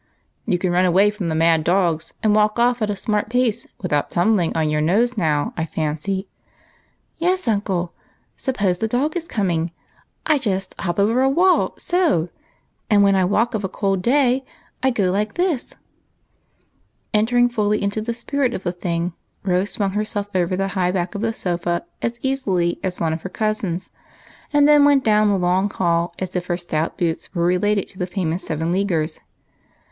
"You 0.47 0.57
can 0.57 0.71
run 0.71 0.85
away 0.85 1.11
from 1.11 1.29
the 1.29 1.35
mad 1.35 1.63
dogs, 1.63 2.15
and 2.23 2.33
walk 2.35 2.57
off 2.57 2.81
at 2.81 2.89
a 2.89 2.95
smart 2.95 3.29
pace 3.29 3.67
without 3.83 4.09
tumbling 4.09 4.51
on 4.57 4.67
your 4.67 4.81
nose, 4.81 5.15
now, 5.15 5.53
I 5.55 5.63
fancy?" 5.63 6.27
FASHION 7.19 7.27
AND 7.27 7.37
PHYSIOLOGY. 7.39 7.65
213 7.65 7.77
"Yes, 7.77 7.77
uncle! 7.77 7.93
suppose 8.35 8.77
the 8.79 8.87
dog 8.87 9.29
coming, 9.29 9.71
I 10.25 10.39
just 10.39 10.73
hop 10.79 10.97
over 10.97 11.21
a 11.21 11.29
wall 11.29 11.75
so— 11.77 12.29
and 12.89 13.03
when 13.03 13.13
I 13.15 13.25
walk 13.25 13.53
of 13.53 13.63
a 13.63 13.69
cold 13.69 14.01
day, 14.01 14.43
I 14.81 14.89
go 14.89 15.11
like 15.11 15.35
this 15.35 15.75
—"Entering 17.13 17.47
fully 17.47 17.79
into 17.79 18.01
the 18.01 18.15
spirit 18.15 18.55
of 18.55 18.63
the 18.63 18.71
thing. 18.71 19.13
Rose 19.43 19.69
swung 19.69 19.91
herself 19.91 20.29
over 20.35 20.55
the 20.55 20.69
high 20.69 20.91
back 20.91 21.13
of 21.13 21.21
the 21.21 21.31
sofa 21.31 21.85
as 22.01 22.19
easily 22.23 22.79
as 22.81 22.99
one 22.99 23.13
of 23.13 23.21
her 23.21 23.29
cousins, 23.29 23.91
and 24.51 24.67
then 24.67 24.83
went 24.83 25.03
down 25.03 25.29
the 25.29 25.37
long 25.37 25.69
hall 25.69 26.15
as 26.17 26.35
if 26.35 26.47
her 26.47 26.57
stout 26.57 26.97
boots 26.97 27.35
were 27.35 27.45
related 27.45 27.87
to 27.89 27.99
the 27.99 28.07
famous 28.07 28.43
seven 28.43 28.71
leaguers. 28.71 29.19